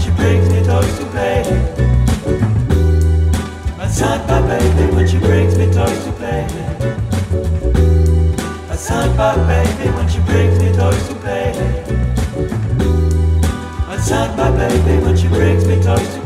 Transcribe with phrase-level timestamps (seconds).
[0.00, 1.42] she brings me toys to play.
[3.78, 6.46] I said, my baby when you bring me toys to play.
[8.70, 11.52] I sound my baby when you bring me toys to play.
[13.88, 16.19] I sound my baby when you bring me toys to play.